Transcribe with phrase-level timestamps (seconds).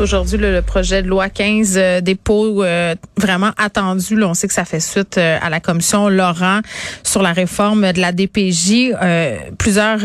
[0.00, 4.16] aujourd'hui le, projet de loi 15 euh, dépôt euh, vraiment attendu.
[4.16, 6.60] Là, on sait que ça fait suite euh, à la commission Laurent
[7.02, 8.92] sur la réforme de la DPJ.
[9.58, 10.04] plusieurs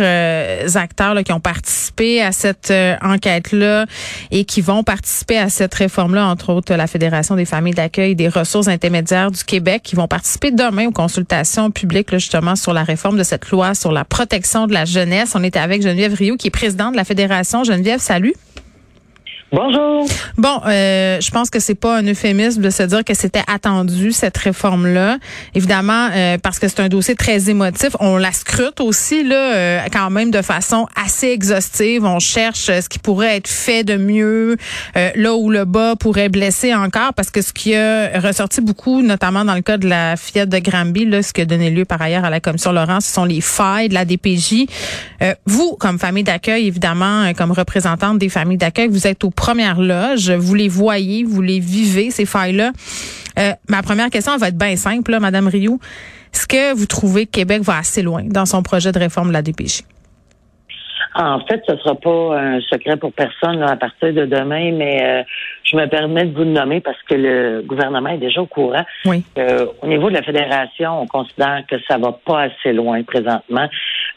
[0.76, 3.86] acteurs là, qui ont participé à cette enquête-là
[4.32, 8.28] et qui vont participer à cette réforme-là, entre autres la Fédération des familles d'accueil des
[8.28, 13.18] ressources intermédiaires du Québec, qui vont participer demain aux consultations publiques justement sur la réforme
[13.18, 15.34] de cette loi sur la protection de la jeunesse.
[15.36, 17.64] On était avec Geneviève Rioux, qui est présidente de la Fédération.
[17.64, 18.34] Geneviève, salut.
[19.54, 20.06] Bonjour.
[20.38, 24.12] Bon, euh, je pense que c'est pas un euphémisme de se dire que c'était attendu
[24.12, 25.20] cette réforme-là.
[25.56, 27.96] Évidemment, euh, parce que c'est un dossier très émotif.
[28.02, 32.04] On la scrute aussi là, euh, quand même de façon assez exhaustive.
[32.04, 34.58] On cherche ce qui pourrait être fait de mieux,
[34.96, 39.46] là où le bas pourrait blesser encore, parce que ce qui a ressorti beaucoup, notamment
[39.46, 42.02] dans le cas de la fillette de Granby, là, ce qui a donné lieu par
[42.02, 44.66] ailleurs à la commission Laurent, ce sont les failles de la DPJ.
[45.46, 50.30] vous, comme famille d'accueil, évidemment, comme représentante des familles d'accueil, vous êtes au première loge.
[50.32, 52.72] Vous les voyez, vous les vivez, ces failles-là.
[53.40, 55.80] Euh, ma première question va être bien simple, là, Madame Rioux.
[56.34, 59.34] Est-ce que vous trouvez que Québec va assez loin dans son projet de réforme de
[59.34, 59.84] la DPJ?
[61.16, 65.02] En fait, ce ne sera pas un secret pour personne à partir de demain, mais
[65.02, 65.24] euh,
[65.64, 68.84] je me permets de vous le nommer parce que le gouvernement est déjà au courant.
[69.06, 69.24] Oui.
[69.82, 73.68] au niveau de la fédération, on considère que ça va pas assez loin présentement,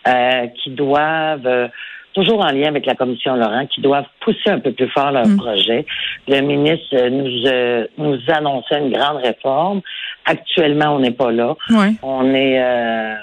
[0.08, 1.70] euh, qu'ils doivent
[2.12, 5.26] toujours en lien avec la commission Laurent, qui doivent pousser un peu plus fort leur
[5.26, 5.36] mm.
[5.36, 5.86] projet.
[6.28, 9.80] Le ministre nous, euh, nous annonçait une grande réforme.
[10.24, 11.54] Actuellement, on n'est pas là.
[12.02, 13.14] On est euh,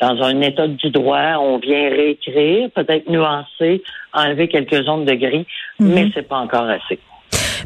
[0.00, 1.36] dans un état du droit.
[1.40, 5.46] On vient réécrire, peut-être nuancer, enlever quelques zones de gris,
[5.80, 5.94] mm-hmm.
[5.94, 6.98] mais c'est pas encore assez.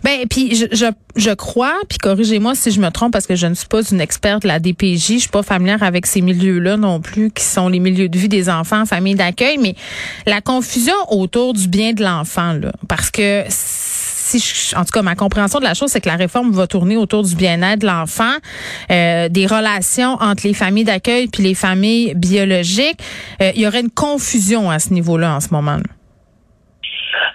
[0.02, 3.46] Ben puis je, je, je crois, puis corrigez-moi si je me trompe parce que je
[3.46, 6.76] ne suis pas une experte de la DPJ, je suis pas familière avec ces milieux-là
[6.76, 9.74] non plus qui sont les milieux de vie des enfants en famille d'accueil, mais
[10.26, 15.02] la confusion autour du bien de l'enfant là parce que si je, en tout cas
[15.02, 17.86] ma compréhension de la chose c'est que la réforme va tourner autour du bien-être de
[17.86, 18.34] l'enfant,
[18.90, 23.00] euh, des relations entre les familles d'accueil puis les familles biologiques,
[23.40, 25.76] euh, il y aurait une confusion à ce niveau-là en ce moment.
[25.76, 25.95] -là.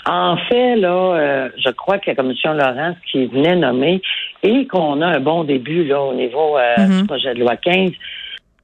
[0.06, 4.02] En fait, là, euh, je crois que la commission Laurence qui venait nommer
[4.44, 7.92] et qu'on a un bon début là au niveau euh, du projet de loi 15,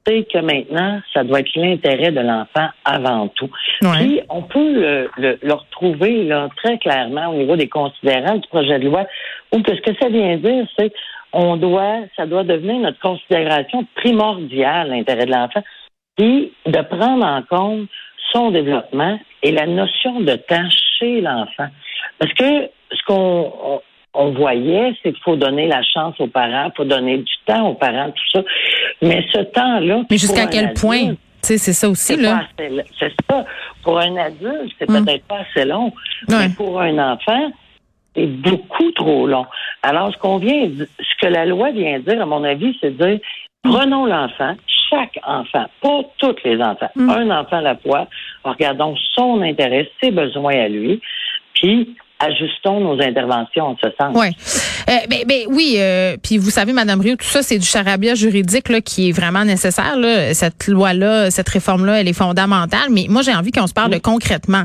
[0.04, 3.50] c'est que maintenant, ça doit être l'intérêt de l'enfant avant tout.
[3.80, 8.86] Puis, on peut le, retrouver là, très clairement au niveau des considérants du projet de
[8.86, 9.06] loi,
[9.52, 10.92] où que ce que ça vient dire, c'est
[11.32, 15.62] on doit, ça doit devenir notre considération primordiale, l'intérêt de l'enfant,
[16.16, 17.88] puis de prendre en compte
[18.32, 20.68] son développement et la notion de temps
[20.98, 21.68] chez l'enfant.
[22.18, 23.80] Parce que ce qu'on
[24.14, 27.68] on, voyait, c'est qu'il faut donner la chance aux parents, il faut donner du temps
[27.68, 28.42] aux parents, tout ça.
[29.02, 30.02] Mais ce temps-là...
[30.10, 31.14] Mais jusqu'à quel point?
[31.40, 32.42] C'est ça aussi, là.
[32.98, 33.44] C'est ça.
[33.82, 35.04] Pour un adulte, c'est hum.
[35.04, 35.92] peut-être pas assez long.
[36.28, 37.50] Mais pour un enfant,
[38.14, 39.46] c'est beaucoup trop long.
[39.82, 43.20] Alors, ce qu'on vient, ce que la loi vient dire, à mon avis, c'est dire,
[43.62, 44.54] prenons l'enfant,
[44.88, 47.10] chaque enfant, pas tous les enfants, mm.
[47.10, 48.06] un enfant à la fois.
[48.44, 51.00] Regardons son intérêt, ses besoins à lui,
[51.54, 54.16] puis ajustons nos interventions en ce sens.
[54.16, 54.32] Ouais.
[54.88, 58.14] Euh, ben, ben, oui, euh, puis vous savez, Madame Rio, tout ça, c'est du charabia
[58.14, 59.96] juridique là, qui est vraiment nécessaire.
[59.96, 60.34] Là.
[60.34, 62.88] Cette loi-là, cette réforme-là, elle est fondamentale.
[62.90, 64.64] Mais moi, j'ai envie qu'on se parle de concrètement.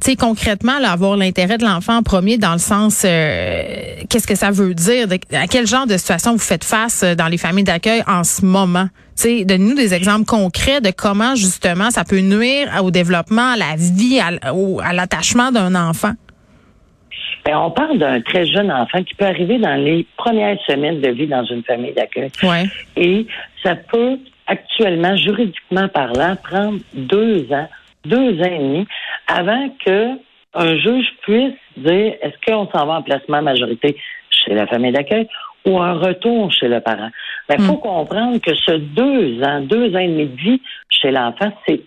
[0.00, 3.62] Tu sais, concrètement, là, avoir l'intérêt de l'enfant en premier dans le sens, euh,
[4.08, 5.06] qu'est-ce que ça veut dire?
[5.32, 8.44] à quel genre de situation vous faites face euh, dans les familles d'accueil en ce
[8.44, 8.88] moment?
[9.20, 13.74] Tu donne-nous des exemples concrets de comment, justement, ça peut nuire au développement, à la
[13.76, 16.12] vie, à l'attachement d'un enfant.
[17.48, 21.08] Ben, on parle d'un très jeune enfant qui peut arriver dans les premières semaines de
[21.08, 22.30] vie dans une famille d'accueil.
[22.94, 23.26] Et
[23.62, 27.66] ça peut actuellement, juridiquement parlant, prendre deux ans,
[28.04, 28.86] deux ans et demi
[29.28, 30.08] avant que
[30.52, 33.96] un juge puisse dire est-ce qu'on s'en va en placement majorité
[34.28, 35.26] chez la famille d'accueil
[35.64, 37.08] ou un retour chez le parent?
[37.48, 37.80] Il ben, faut hmm.
[37.80, 40.60] comprendre que ce deux ans, deux ans et demi de vie
[40.90, 41.80] chez l'enfant, c'est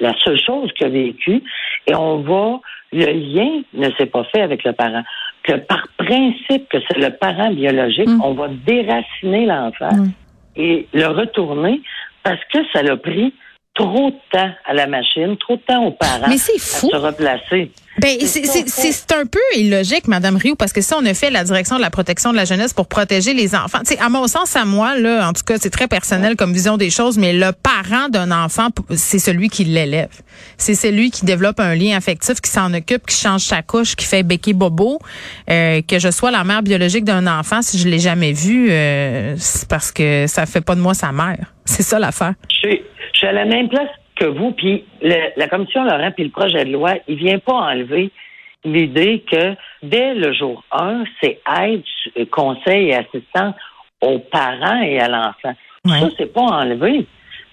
[0.00, 1.42] la seule chose qu'il a vécu
[1.86, 2.60] et on va
[2.92, 5.02] le lien ne s'est pas fait avec le parent.
[5.42, 8.20] Que par principe que c'est le parent biologique, mm.
[8.22, 10.10] on va déraciner l'enfant mm.
[10.56, 11.80] et le retourner
[12.22, 13.34] parce que ça l'a pris
[13.74, 16.88] trop de temps à la machine, trop de temps aux parents Mais c'est fou.
[16.92, 17.70] à se replacer.
[17.98, 21.76] Ben, c'est un peu illogique, Madame Rio, parce que si on a fait la direction
[21.76, 24.64] de la protection de la jeunesse pour protéger les enfants, tu à mon sens, à
[24.64, 28.08] moi, là, en tout cas, c'est très personnel comme vision des choses, mais le parent
[28.08, 30.08] d'un enfant, c'est celui qui l'élève.
[30.56, 34.06] C'est celui qui développe un lien affectif, qui s'en occupe, qui change sa couche, qui
[34.06, 34.98] fait béquer bobo.
[35.50, 39.34] Euh, que je sois la mère biologique d'un enfant, si je l'ai jamais vu, euh,
[39.36, 41.52] c'est parce que ça fait pas de moi sa mère.
[41.66, 42.34] C'est ça l'affaire.
[42.62, 42.70] Je
[43.12, 43.88] je suis à la même place
[44.22, 48.10] que vous, puis la commission Laurent, puis le projet de loi, il vient pas enlever
[48.64, 51.82] l'idée que dès le jour 1, c'est aide,
[52.30, 53.54] conseil et assistance
[54.00, 55.54] aux parents et à l'enfant.
[55.86, 57.06] Ça, c'est pas enlevé.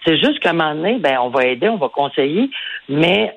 [0.05, 2.51] C'est juste qu'à un moment donné, ben, on va aider, on va conseiller,
[2.87, 3.35] mais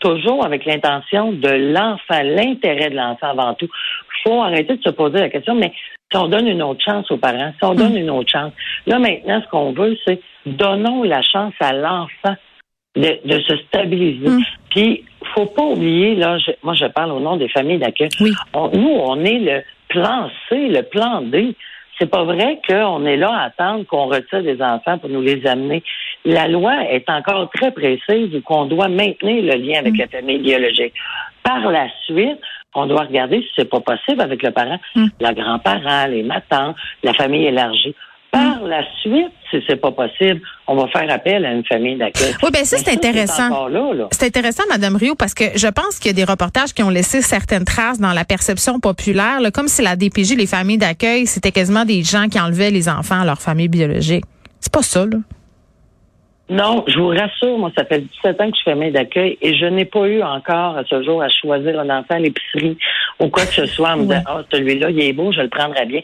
[0.00, 3.68] toujours avec l'intention de l'enfant, l'intérêt de l'enfant avant tout.
[3.68, 5.72] Il faut arrêter de se poser la question, mais
[6.10, 7.98] si on donne une autre chance aux parents, si on donne hmm.
[7.98, 8.52] une autre chance,
[8.86, 12.34] là maintenant, ce qu'on veut, c'est donnons la chance à l'enfant
[12.96, 14.28] de, se stabiliser.
[14.28, 14.42] Hum.
[14.70, 15.04] Puis,
[15.34, 18.10] faut pas oublier, là, moi je parle au nom des familles d'accueil.
[18.18, 21.54] nous, on est le plan C, le plan D.
[21.98, 25.46] C'est pas vrai qu'on est là à attendre qu'on retire des enfants pour nous les
[25.46, 25.82] amener.
[26.24, 29.98] La loi est encore très précise qu'on doit maintenir le lien avec hum.
[29.98, 30.94] la famille biologique.
[31.42, 32.38] Par la suite,
[32.74, 35.10] on doit regarder si c'est pas possible avec le parent, hum.
[35.20, 37.94] le grand-parent, les matants, la famille élargie.
[38.32, 42.34] Par la suite, si c'est pas possible, on va faire appel à une famille d'accueil.
[42.42, 43.68] Oui, ben ça, c'est intéressant.
[44.10, 46.88] C'est intéressant, Madame Rio, parce que je pense qu'il y a des reportages qui ont
[46.88, 51.52] laissé certaines traces dans la perception populaire, comme si la DPJ, les familles d'accueil, c'était
[51.52, 54.24] quasiment des gens qui enlevaient les enfants à leur famille biologique.
[54.60, 55.18] C'est pas ça, là.
[56.52, 59.56] Non, je vous rassure, moi, ça fait 17 ans que je fais main d'accueil et
[59.56, 62.76] je n'ai pas eu encore à ce jour à choisir un enfant à l'épicerie
[63.18, 65.48] ou quoi que ce soit en me disant, ah, celui-là, il est beau, je le
[65.48, 66.02] prendrai bien.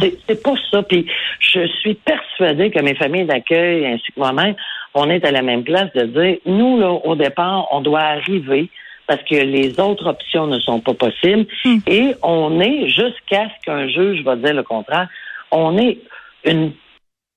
[0.00, 0.82] C'est pas ça.
[0.84, 1.04] Puis
[1.38, 4.54] je suis persuadée que mes familles d'accueil ainsi que moi-même,
[4.94, 8.70] on est à la même place de dire, nous, là, au départ, on doit arriver
[9.06, 11.78] parce que les autres options ne sont pas possibles hmm.
[11.86, 15.08] et on est, jusqu'à ce qu'un juge va dire le contraire,
[15.50, 15.98] on est
[16.44, 16.72] une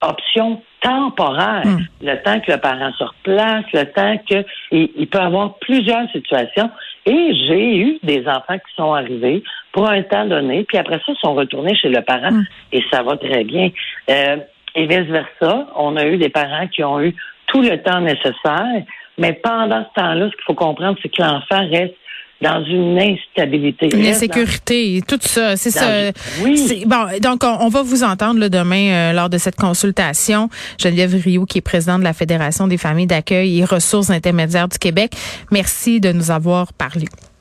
[0.09, 1.79] option temporaire, hmm.
[2.01, 6.69] le temps que le parent se replace, le temps qu'il il peut avoir plusieurs situations.
[7.05, 11.13] Et j'ai eu des enfants qui sont arrivés pour un temps donné, puis après ça,
[11.21, 12.45] sont retournés chez le parent hmm.
[12.71, 13.69] et ça va très bien.
[14.09, 14.37] Euh,
[14.75, 17.15] et vice-versa, on a eu des parents qui ont eu
[17.47, 18.83] tout le temps nécessaire,
[19.17, 21.95] mais pendant ce temps-là, ce qu'il faut comprendre, c'est que l'enfant reste
[22.43, 23.89] dans une instabilité.
[23.89, 26.11] L'insécurité, tout ça, c'est ça.
[26.43, 26.83] Oui.
[26.85, 30.49] Bon, donc on, va vous entendre demain euh, lors de cette consultation.
[30.77, 34.77] Geneviève Rio, qui est présidente de la Fédération des familles d'accueil et ressources intermédiaires du
[34.77, 35.13] Québec.
[35.51, 37.05] Merci de nous avoir parlé.